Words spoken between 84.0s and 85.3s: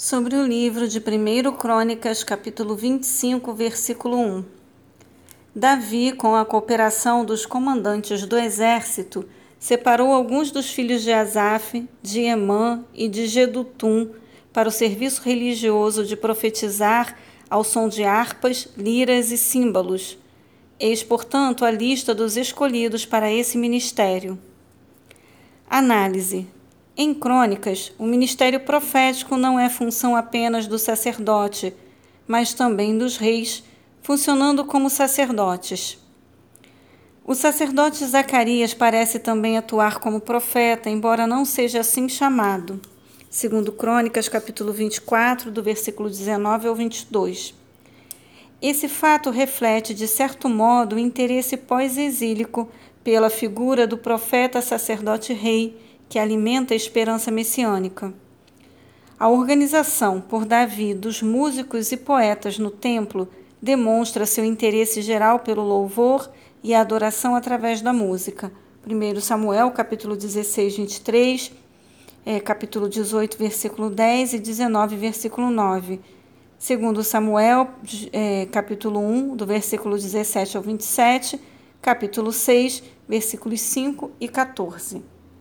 e 14.